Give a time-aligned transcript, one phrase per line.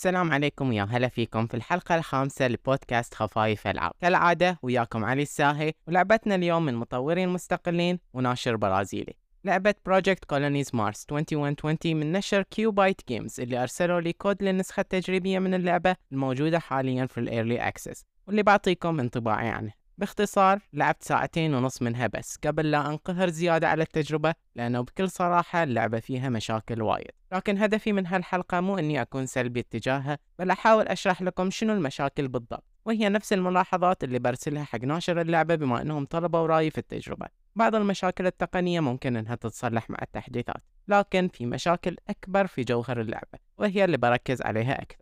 [0.00, 5.72] السلام عليكم ويا هلا فيكم في الحلقة الخامسة لبودكاست خفايف ألعاب كالعادة وياكم علي الساهي
[5.88, 9.14] ولعبتنا اليوم من مطورين مستقلين وناشر برازيلي.
[9.44, 15.38] لعبة Project Colonies Mars 2120 من نشر QUByte Games اللي أرسلوا لي كود للنسخة التجريبية
[15.38, 21.54] من اللعبة الموجودة حاليا في ال early access واللي بعطيكم انطباعي عنه باختصار لعبت ساعتين
[21.54, 26.82] ونص منها بس قبل لا أنقهر زيادة على التجربة لأنه بكل صراحة اللعبة فيها مشاكل
[26.82, 27.10] وايد.
[27.32, 32.28] لكن هدفي من هالحلقة مو أني أكون سلبي اتجاهها بل أحاول أشرح لكم شنو المشاكل
[32.28, 32.64] بالضبط.
[32.84, 37.26] وهي نفس الملاحظات اللي برسلها حق ناشر اللعبة بما أنهم طلبوا رأيي في التجربة.
[37.56, 43.38] بعض المشاكل التقنية ممكن أنها تتصلح مع التحديثات لكن في مشاكل أكبر في جوهر اللعبة
[43.58, 44.99] وهي اللي بركز عليها أكثر.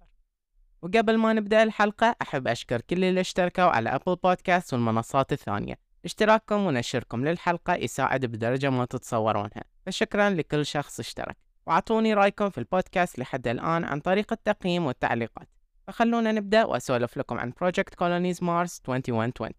[0.83, 5.79] وقبل ما نبدأ الحلقة أحب أشكر كل اللي اشتركوا على أبل بودكاست والمنصات الثانية.
[6.05, 9.65] اشتراككم ونشركم للحلقة يساعد بدرجة ما تتصورونها.
[9.87, 11.37] فشكرا لكل شخص اشترك.
[11.67, 15.49] وأعطوني رأيكم في البودكاست لحد الآن عن طريق التقييم والتعليقات.
[15.87, 19.51] فخلونا نبدأ وأسولف لكم عن Project Colonies Mars 2120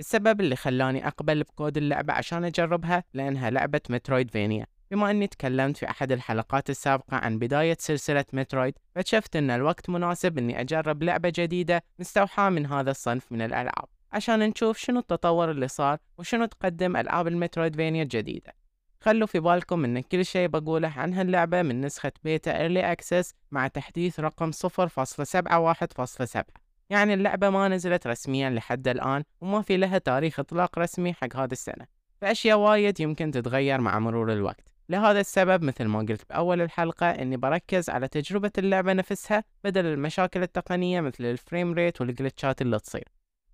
[0.00, 5.90] السبب اللي خلاني أقبل بكود اللعبة عشان أجربها؟ لأنها لعبة Metroidvania بما أني تكلمت في
[5.90, 11.82] أحد الحلقات السابقة عن بداية سلسلة Metroid فشفت أن الوقت مناسب أني أجرب لعبة جديدة
[11.98, 17.26] مستوحاة من هذا الصنف من الألعاب عشان نشوف شنو التطور اللي صار وشنو تقدم ألعاب
[17.26, 18.52] ال Metroidvania الجديدة.
[19.00, 23.68] خلوا في بالكم أن كل شيء بقوله عن هاللعبة من نسخة beta early access مع
[23.68, 26.42] تحديث رقم 0.71.7
[26.90, 31.52] يعني اللعبة ما نزلت رسميا لحد الآن وما في لها تاريخ إطلاق رسمي حق هذه
[31.52, 31.86] السنة
[32.20, 34.70] فأشياء وايد يمكن تتغير مع مرور الوقت.
[34.90, 40.42] لهذا السبب مثل ما قلت بأول الحلقة أني بركز على تجربة اللعبة نفسها بدل المشاكل
[40.42, 43.08] التقنية مثل الفريم ريت والجلتشات اللي تصير.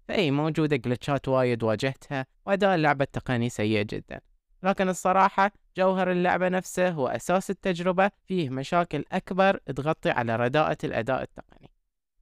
[0.09, 4.21] فأي موجودة جلتشات وايد واجهتها وأداء اللعبة التقني سيء جدا.
[4.63, 11.23] لكن الصراحة جوهر اللعبة نفسه هو أساس التجربة فيه مشاكل أكبر تغطي على رداءة الأداء
[11.23, 11.71] التقني.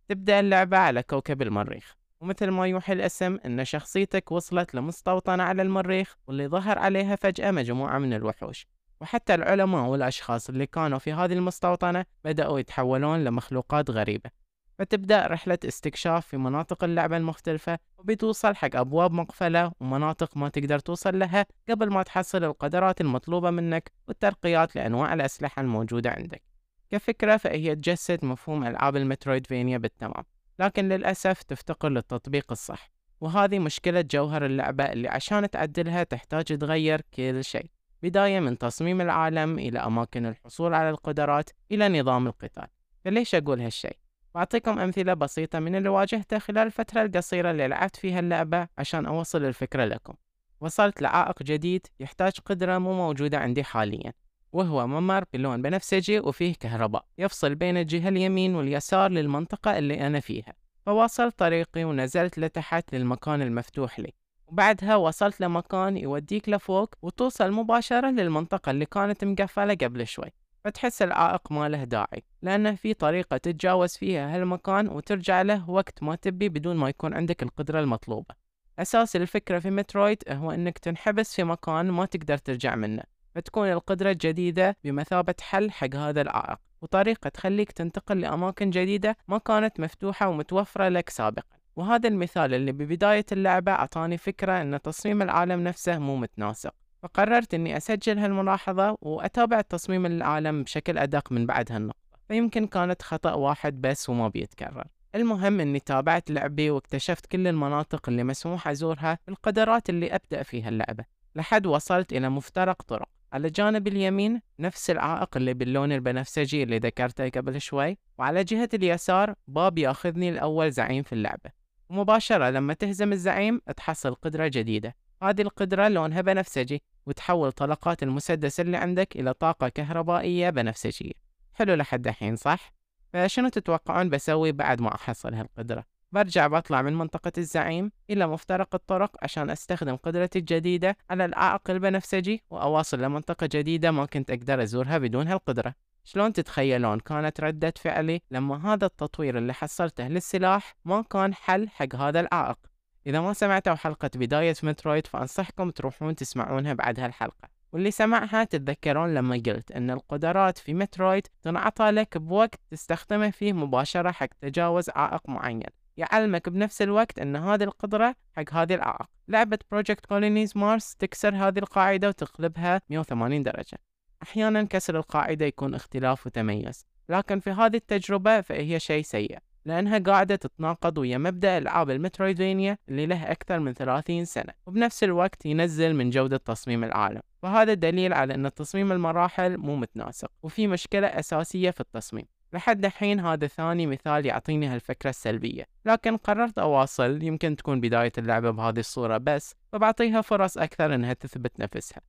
[0.09, 6.17] تبدأ اللعبة على كوكب المريخ ومثل ما يوحي الاسم أن شخصيتك وصلت لمستوطنة على المريخ
[6.27, 8.67] واللي ظهر عليها فجأة مجموعة من الوحوش.
[9.01, 14.31] وحتى العلماء والأشخاص اللي كانوا في هذه المستوطنة بدأوا يتحولون لمخلوقات غريبة.
[14.79, 21.19] فتبدأ رحلة استكشاف في مناطق اللعبة المختلفة وبتوصل حق أبواب مقفلة ومناطق ما تقدر توصل
[21.19, 26.43] لها قبل ما تحصل القدرات المطلوبة منك والترقيات لأنواع الأسلحة الموجودة عندك.
[26.91, 30.25] كفكرة فهي تجسد مفهوم ألعاب المترويدفينيا بالتمام
[30.59, 32.91] لكن للأسف تفتقر للتطبيق الصح.
[33.21, 37.74] وهذه مشكلة جوهر اللعبة اللي عشان تعدلها تحتاج تغير كل شيء.
[38.05, 42.67] بداية من تصميم العالم إلى أماكن الحصول على القدرات إلى نظام القتال.
[43.05, 43.97] فليش أقول هالشيء؟
[44.35, 49.45] بعطيكم أمثلة بسيطة من اللي واجهته خلال الفترة القصيرة اللي لعبت فيها اللعبة عشان أوصل
[49.45, 50.15] الفكرة لكم.
[50.61, 54.13] وصلت لعائق جديد يحتاج قدرة مو موجودة عندي حاليا
[54.53, 60.55] وهو ممر بلون بنفسجي وفيه كهرباء يفصل بين الجهة اليمين واليسار للمنطقة اللي أنا فيها.
[60.87, 64.13] فواصلت طريقي ونزلت لتحت للمكان المفتوح لي.
[64.47, 70.33] وبعدها وصلت لمكان يوديك لفوق وتوصل مباشرة للمنطقة اللي كانت مقفلة قبل شوي
[70.65, 76.15] فتحس العائق ما له داعي لأنه في طريقة تتجاوز فيها هالمكان وترجع له وقت ما
[76.15, 78.35] تبي بدون ما يكون عندك القدرة المطلوبة.
[78.79, 83.03] أساس الفكرة في مترويد هو أنك تنحبس في مكان ما تقدر ترجع منه
[83.35, 89.81] فتكون القدرة الجديدة بمثابة حل حق هذا العائق وطريقة تخليك تنتقل لأماكن جديدة ما كانت
[89.81, 91.57] مفتوحة ومتوفرة لك سابقا.
[91.77, 96.75] وهذا المثال اللي ببداية اللعبة أعطاني فكرة أن تصميم العالم نفسه مو متناسق.
[97.03, 101.99] فقررت أني أسجل هالملاحظة وأتابع تصميم العالم بشكل أدق من بعد هالنقطة.
[102.29, 104.85] فيمكن كانت خطأ واحد بس وما بيتكرر.
[105.15, 111.05] المهم أني تابعت لعبي واكتشفت كل المناطق اللي مسموح أزورها بالقدرات اللي أبدأ فيها اللعبة
[111.37, 113.09] لحد وصلت إلى مفترق طرق.
[113.33, 119.35] على جانب اليمين نفس العائق اللي باللون البنفسجي اللي ذكرته قبل شوي وعلى جهة اليسار
[119.49, 121.64] باب ياخذني الأول زعيم في اللعبة.
[121.89, 128.77] ومباشرة لما تهزم الزعيم تحصل قدرة جديدة هذه القدرة لونها بنفسجي وتحول طلقات المسدس اللي
[128.77, 131.13] عندك إلى طاقة كهربائية بنفسجية
[131.55, 132.73] حلو لحد الحين صح؟
[133.13, 139.17] فشنو تتوقعون بسوي بعد ما أحصل هالقدرة؟ برجع بطلع من منطقة الزعيم إلى مفترق الطرق
[139.23, 145.29] عشان أستخدم قدرتي الجديدة على العائق البنفسجي وأواصل لمنطقة جديدة ما كنت أقدر أزورها بدون
[145.29, 145.75] هالقدرة
[146.05, 151.95] شلون تتخيلون كانت ردة فعلي لما هذا التطوير اللي حصلته للسلاح ما كان حل حق
[151.95, 152.59] هذا العائق؟
[153.07, 157.49] إذا ما سمعتوا حلقة بداية Metroid فأنصحكم تروحون تسمعونها بعد هالحلقة.
[157.73, 164.11] واللي سمعها تتذكرون لما قلت أن القدرات في Metroid تنعطى لك بوقت تستخدمه فيه مباشرة
[164.11, 165.63] حق تجاوز عائق معين.
[165.97, 169.07] يعلمك بنفس الوقت أن هذه القدرة حق هذه العائق.
[169.29, 173.79] لعبة Project Colonies Mars تكسر هذه القاعدة وتقلبها 180 درجة.
[174.25, 180.37] أحيانا كسر القاعدة يكون اختلاف وتميز لكن في هذه التجربة فهي شيء سيء لأنها قاعدة
[180.37, 186.11] تتناقض ويا مبدأ ألعاب المترويدفينيا اللي له أكثر من 30 سنة وبنفس الوقت ينزل من
[186.11, 187.21] جودة تصميم العالم.
[187.43, 192.25] فهذا دليل على أن تصميم المراحل مو متناسق وفي مشكلة أساسية في التصميم.
[192.53, 198.51] لحد الحين هذا ثاني مثال يعطيني هالفكرة السلبية لكن قررت أواصل يمكن تكون بداية اللعبة
[198.51, 202.01] بهذه الصورة بس فبعطيها فرص أكثر أنها تثبت نفسها.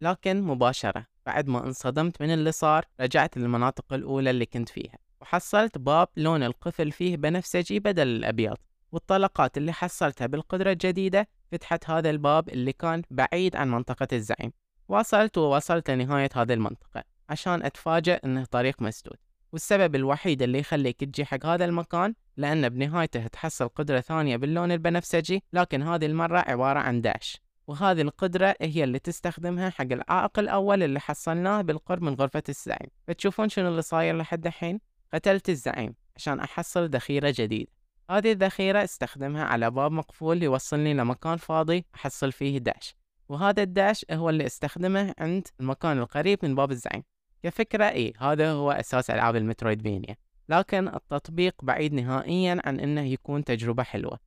[0.00, 5.78] لكن مباشرة بعد ما انصدمت من اللي صار رجعت للمناطق الأولى اللي كنت فيها وحصلت
[5.78, 8.56] باب لون القفل فيه بنفسجي بدل الأبيض
[8.92, 14.52] والطلقات اللي حصلتها بالقدرة الجديدة فتحت هذا الباب اللي كان بعيد عن منطقة الزعيم.
[14.88, 19.16] واصلت ووصلت لنهاية هذه المنطقة عشان أتفاجأ أنه طريق مسدود.
[19.52, 25.42] والسبب الوحيد اللي يخليك تجي حق هذا المكان لأن بنهايته تحصل قدرة ثانية باللون البنفسجي
[25.52, 27.43] لكن هذه المرة عبارة عن داش.
[27.66, 32.90] وهذه القدرة هي اللي تستخدمها حق العائق الأول اللي حصلناه بالقرب من غرفة الزعيم.
[33.08, 34.80] فتشوفون شنو اللي صاير لحد الحين
[35.14, 37.70] قتلت الزعيم عشان أحصل ذخيرة جديدة.
[38.10, 42.96] هذه الذخيرة استخدمها على باب مقفول يوصلني لمكان فاضي أحصل فيه داش
[43.28, 47.02] وهذا الداش هو اللي استخدمه عند المكان القريب من باب الزعيم.
[47.42, 50.16] كفكرة إيه هذا هو أساس ألعاب المترويدفينيا.
[50.48, 54.18] لكن التطبيق بعيد نهائيا عن أنه يكون تجربة حلوة.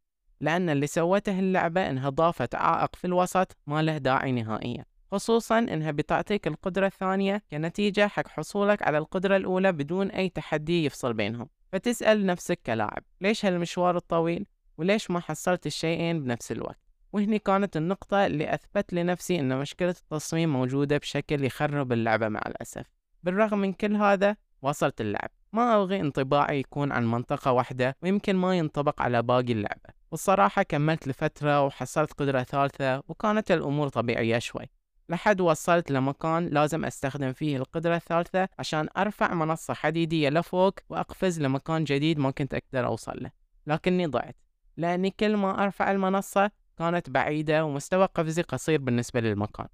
[0.41, 5.91] لأن اللي سوته اللعبة إنها ضافت عائق في الوسط ما له داعي نهائيا خصوصا إنها
[5.91, 11.49] بتعطيك القدرة الثانية كنتيجة حق حصولك على القدرة الأولى بدون أي تحدي يفصل بينهم.
[11.71, 14.45] فتسأل نفسك كلاعب ليش هالمشوار الطويل؟
[14.77, 16.79] وليش ما حصلت الشيئين بنفس الوقت؟
[17.13, 22.85] وهني كانت النقطة اللي أثبت لنفسي أن مشكلة التصميم موجودة بشكل يخرب اللعبة مع الأسف.
[23.23, 25.29] بالرغم من كل هذا واصلت اللعب.
[25.53, 29.96] ما أبغي انطباعي يكون عن منطقة واحدة ويمكن ما ينطبق على باقي اللعبة.
[30.12, 34.69] والصراحة كملت لفترة وحصلت قدرة ثالثة وكانت الأمور طبيعية شوي.
[35.09, 41.83] لحد وصلت لمكان لازم أستخدم فيه القدرة الثالثة عشان أرفع منصة حديدية لفوق وأقفز لمكان
[41.83, 43.31] جديد ما كنت أقدر أوصل له
[43.68, 44.36] لكني ضعت
[44.77, 49.68] لأني كل ما أرفع المنصة كانت بعيدة ومستوى قفزي قصير بالنسبة للمكان.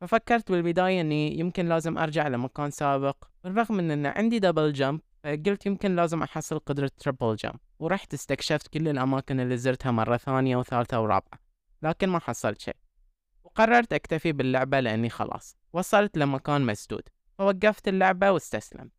[0.00, 5.66] ففكرت بالبداية أني يمكن لازم أرجع لمكان سابق بالرغم من أن عندي دبل جمب فقلت
[5.66, 11.00] يمكن لازم أحصل قدرة تربل جمب ورحت استكشفت كل الأماكن اللي زرتها مرة ثانية وثالثة
[11.00, 11.40] ورابعة
[11.82, 12.76] لكن ما حصلت شيء.
[13.44, 17.02] وقررت أكتفي باللعبة لأني خلاص وصلت لمكان مسدود
[17.38, 18.92] فوقفت اللعبة واستسلمت.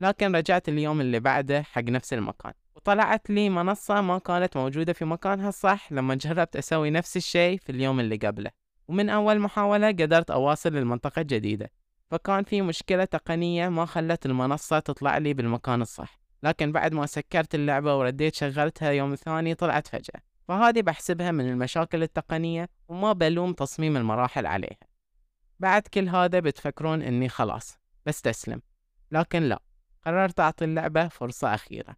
[0.00, 5.04] لكن رجعت اليوم اللي بعده حق نفس المكان وطلعت لي منصة ما كانت موجودة في
[5.04, 8.50] مكانها الصح لما جربت أسوي نفس الشيء في اليوم اللي قبله.
[8.88, 11.70] ومن أول محاولة قدرت أواصل للمنطقة الجديدة
[12.10, 16.20] فكان في مشكلة تقنية ما خلت المنصة تطلع لي بالمكان الصح.
[16.42, 20.20] لكن بعد ما سكرت اللعبة ورديت شغلتها يوم ثاني طلعت فجأة.
[20.48, 24.78] فهذه بحسبها من المشاكل التقنية وما بلوم تصميم المراحل عليها.
[25.60, 28.62] بعد كل هذا بتفكرون إني خلاص بستسلم.
[29.12, 29.62] لكن لا
[30.04, 31.96] قررت أعطي اللعبة فرصة أخيرة.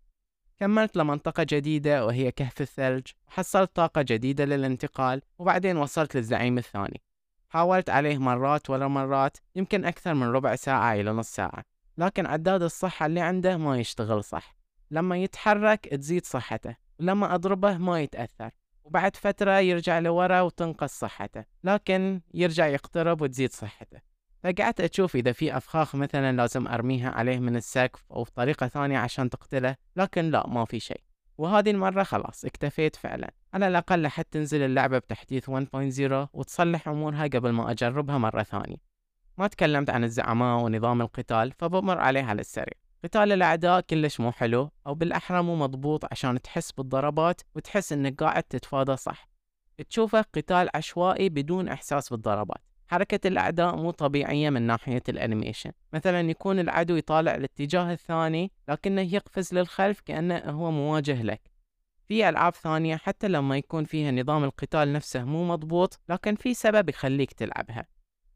[0.56, 7.02] كملت لمنطقة جديدة وهي كهف الثلج وحصلت طاقة جديدة للانتقال وبعدين وصلت للزعيم الثاني.
[7.48, 11.64] حاولت عليه مرات ورا مرات يمكن أكثر من ربع ساعة إلى نص ساعة
[11.98, 14.56] لكن عداد الصحة اللي عنده ما يشتغل صح.
[14.90, 18.50] لما يتحرك تزيد صحته ولما أضربه ما يتأثر
[18.84, 24.00] وبعد فترة يرجع لورا وتنقص صحته لكن يرجع يقترب وتزيد صحته.
[24.44, 29.30] فقعدت أشوف إذا في أفخاخ مثلا لازم أرميها عليه من السقف أو طريقة ثانية عشان
[29.30, 31.00] تقتله لكن لا ما في شيء.
[31.38, 33.30] وهذه المرة خلاص اكتفيت فعلا.
[33.54, 38.76] على الأقل لحد تنزل اللعبة بتحديث 1.0 وتصلح أمورها قبل ما أجربها مرة ثانية.
[39.38, 42.74] ما تكلمت عن الزعماء ونظام القتال فبمر عليه على السريع
[43.04, 48.42] قتال الأعداء كلش مو حلو أو بالأحرى مو مضبوط عشان تحس بالضربات وتحس إنك قاعد
[48.42, 49.28] تتفادى صح.
[49.90, 52.58] تشوفه قتال عشوائي بدون إحساس بالضربات.
[52.86, 55.72] حركة الأعداء مو طبيعية من ناحية الأنيميشن.
[55.92, 61.40] مثلا يكون العدو يطالع الاتجاه الثاني لكنه يقفز للخلف كأنه هو مواجه لك.
[62.08, 66.88] في ألعاب ثانية حتى لما يكون فيها نظام القتال نفسه مو مضبوط لكن في سبب
[66.88, 67.86] يخليك تلعبها.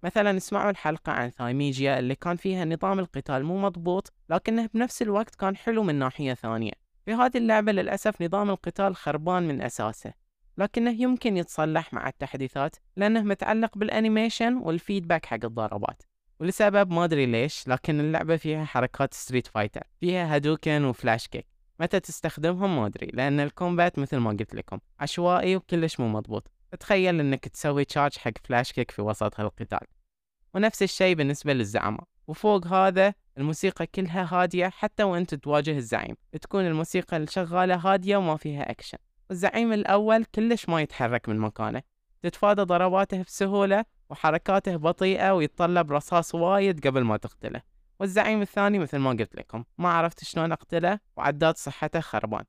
[0.02, 5.34] مثلا اسمعوا الحلقة عن ثايميجيا اللي كان فيها نظام القتال مو مضبوط لكنه بنفس الوقت
[5.34, 6.72] كان حلو من ناحية ثانية.
[7.04, 10.12] في هذه اللعبة للأسف نظام القتال خربان من أساسه
[10.58, 16.02] لكنه يمكن يتصلح مع التحديثات لأنه متعلق بال animation وال feedback حق الضربات.
[16.40, 21.51] ولسبب ما أدري ليش لكن اللعبة فيها حركات Street Fighter فيها Hadouken و flash kick.
[21.80, 26.50] متى تستخدمهم ما أدري لأن ال combat مثل ما قلت لكم عشوائي وكلش مو مضبوط.
[26.80, 29.86] تخيل إنك تسوي charge حق flash kick في وسط هالقتال.
[30.54, 36.16] ونفس الشيء بالنسبة للزعماء وفوق هذا الموسيقى كلها هادية حتى وأنت تواجه الزعيم.
[36.42, 38.98] تكون الموسيقى الشغالة هادية وما فيها أكشن
[39.30, 41.82] الزعيم الأول كلش ما يتحرك من مكانه.
[42.22, 47.71] تتفادى ضرباته بسهولة وحركاته بطيئة ويتطلب رصاص وايد قبل ما تقتله.
[48.02, 52.44] والزعيم الثاني مثل ما قلت لكم ما عرفت شلون أقتله وعداد صحته خربان.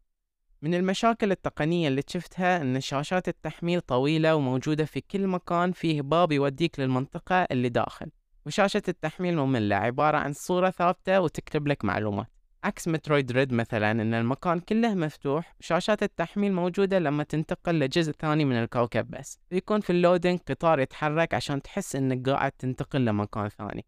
[0.61, 6.31] من المشاكل التقنية اللي شفتها أن شاشات التحميل طويلة وموجودة في كل مكان فيه باب
[6.31, 8.11] يوديك للمنطقة اللي داخل.
[8.45, 12.27] وشاشة التحميل مملة عبارة عن صورة ثابتة وتكتب لك معلومات.
[12.63, 18.45] عكس Metroid Dread مثلا إن المكان كله مفتوح وشاشات التحميل موجودة لما تنتقل لجزء ثاني
[18.45, 19.39] من الكوكب بس.
[19.51, 23.85] ويكون في ال loading قطار يتحرك عشان تحس إنك قاعد تنتقل لمكان ثاني.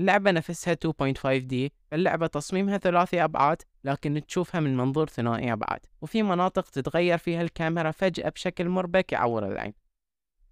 [0.00, 1.54] اللعبة نفسها 2.5D
[1.92, 7.90] اللعبة تصميمها ثلاثي أبعاد لكن تشوفها من منظور ثنائي أبعاد وفي مناطق تتغير فيها الكاميرا
[7.90, 9.72] فجأة بشكل مربك يعور العين.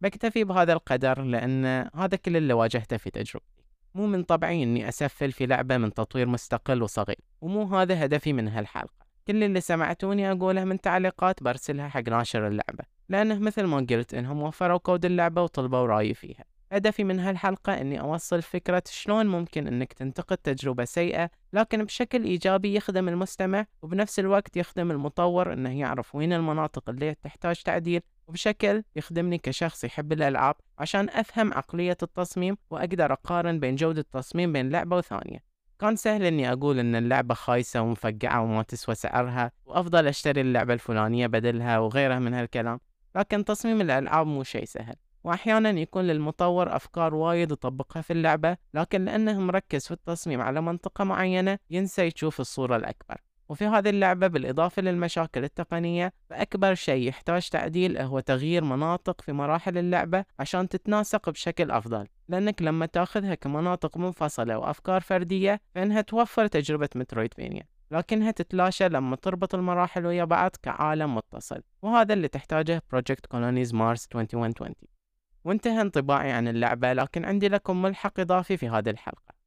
[0.01, 1.65] بكتفي بهذا القدر لأن
[1.95, 3.65] هذا كل اللي واجهته في تجربتي.
[3.95, 8.49] مو من طبعي إني أسفل في لعبة من تطوير مستقل وصغير ومو هذا هدفي من
[8.49, 9.07] هالحلقة.
[9.27, 14.43] كل اللي سمعتوني أقوله من تعليقات برسلها حق ناشر اللعبة لأنه مثل ما قلت إنهم
[14.43, 16.45] وفروا كود اللعبة وطلبوا رأيي فيها.
[16.73, 22.75] هدفي من هالحلقة إني أوصل فكرة شلون ممكن إنك تنتقد تجربة سيئة لكن بشكل إيجابي
[22.75, 29.39] يخدم المستمع وبنفس الوقت يخدم المطور إنه يعرف وين المناطق اللي تحتاج تعديل وبشكل يخدمني
[29.39, 35.49] كشخص يحب الألعاب عشان أفهم عقلية التصميم وأقدر أقارن بين جودة التصميم بين لعبة وثانية.
[35.79, 41.27] كان سهل إني أقول إن اللعبة خايسة ومفقعة وما تسوى سعرها وأفضل أشتري اللعبة الفلانية
[41.27, 42.81] بدلها وغيرها من هالكلام
[43.17, 44.95] لكن تصميم الألعاب مو شي سهل.
[45.29, 51.05] وأحيانا يكون للمطور أفكار وايد يطبقها في اللعبة لكن لأنه مركز في التصميم على منطقة
[51.05, 53.17] معينة ينسى يشوف الصورة الأكبر.
[53.49, 59.79] وفي هذه اللعبة بالإضافة للمشاكل التقنية فأكبر شيء يحتاج تعديل هو تغيير مناطق في مراحل
[59.79, 62.07] اللعبة عشان تتناسق بشكل أفضل.
[62.29, 69.55] لأنك لما تأخذها كمناطق منفصلة وأفكار فردية فإنها توفر تجربة مترويدفينيا لكنها تتلاشى لما تربط
[69.55, 71.63] المراحل ويا بعض كعالم متصل.
[71.83, 74.98] وهذا اللي تحتاجه Project Colonies Mars 2120
[75.45, 79.39] وانتهى انطباعي عن اللعبة لكن عندي لكم ملحق إضافي في هذه الحلقة.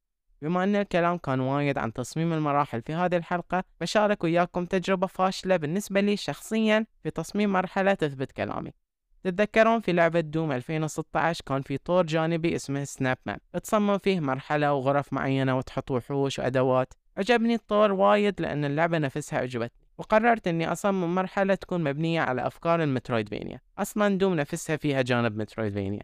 [0.41, 5.57] بما أن الكلام كان وايد عن تصميم المراحل في هذه الحلقة بشارك وياكم تجربة فاشلة
[5.57, 8.73] بالنسبة لي شخصيا في تصميم مرحلة تثبت كلامي.
[9.23, 13.37] تتذكرون في لعبة دوم 2016 كان في طور جانبي اسمه سناب مان.
[13.63, 16.93] تصمم فيه مرحلة وغرف معينة وتحط وحوش وأدوات.
[17.17, 22.83] عجبني الطور وايد لأن اللعبة نفسها عجبتني وقررت إني أصمم مرحلة تكون مبنية على أفكار
[22.83, 26.01] المترويدفينيا أصلا دوم نفسها فيها جانب مترويدفينيا.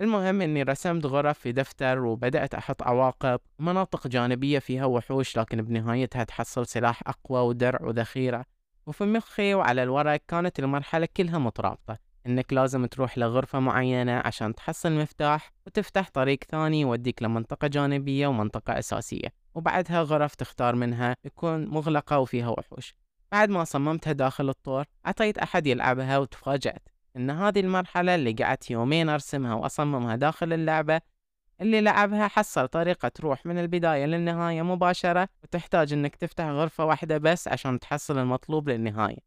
[0.00, 6.24] المهم إني رسمت غرف في دفتر وبدأت أحط عواقب مناطق جانبية فيها وحوش لكن بنهايتها
[6.24, 8.44] تحصل سلاح أقوى ودرع وذخيرة.
[8.86, 14.92] وفي مخي وعلى الورق كانت المرحلة كلها مترابطة إنك لازم تروح لغرفة معينة عشان تحصل
[14.92, 22.18] مفتاح وتفتح طريق ثاني يوديك لمنطقة جانبية ومنطقة أساسية وبعدها غرف تختار منها تكون مغلقة
[22.18, 22.94] وفيها وحوش.
[23.32, 29.08] بعد ما صممتها داخل الطور أعطيت أحد يلعبها وتفاجأت إن هذه المرحلة اللي قعدت يومين
[29.08, 31.00] أرسمها وأصممها داخل اللعبة
[31.60, 37.48] اللي لعبها حصل طريقة تروح من البداية للنهاية مباشرة وتحتاج إنك تفتح غرفة واحدة بس
[37.48, 39.18] عشان تحصل المطلوب للنهاية.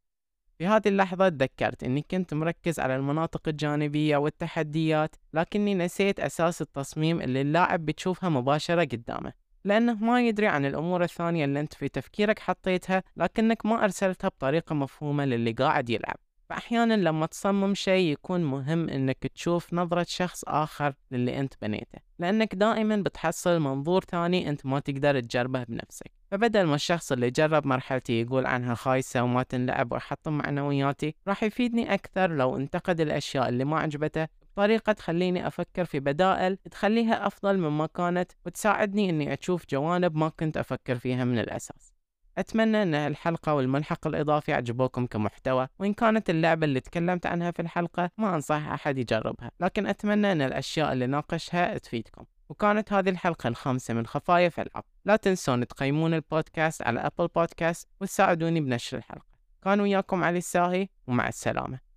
[0.58, 7.22] في هذه اللحظة تذكرت إني كنت مركز على المناطق الجانبية والتحديات لكني نسيت أساس التصميم
[7.22, 9.34] اللي اللاعب بتشوفها مباشرة قدامه.
[9.66, 14.76] لأنه ما يدري عن الأمور الثانية اللي أنت في تفكيرك حطيتها لكنك ما أرسلتها بطريقة
[14.76, 16.16] مفهومة للي قاعد يلعب.
[16.50, 22.56] فأحيانا لما تصمم شيء يكون مهم إنك تشوف نظرة شخص آخر للي أنت بنيته لأنك
[22.56, 26.12] دائما بتحصل منظور ثاني أنت ما تقدر تجربه بنفسك.
[26.32, 31.94] فبدل ما الشخص اللي جرب مرحلتي يقول عنها خايسة وما تنلعب ويحطم معنوياتي راح يفيدني
[31.94, 34.28] أكثر لو انتقد الأشياء اللي ما عجبته
[34.60, 40.58] بطريقة تخليني أفكر في بدائل تخليها أفضل مما كانت وتساعدني إني أشوف جوانب ما كنت
[40.58, 41.94] أفكر فيها من الأساس.
[42.38, 48.10] أتمنى أن الحلقة والملحق الإضافي عجبوكم كمحتوى وإن كانت اللعبة اللي تكلمت عنها في الحلقة
[48.18, 49.52] ما أنصح أحد يجربها.
[49.60, 52.24] لكن أتمنى أن الأشياء اللي ناقشها تفيدكم.
[52.50, 57.88] وكانت هذه الحلقة الخامسة من خفايا في العب لا تنسون تقيمون البودكاست على أبل بودكاست
[58.02, 59.40] وتساعدوني بنشر الحلقة.
[59.64, 61.80] كان وياكم علي الساهي ومع السلامة.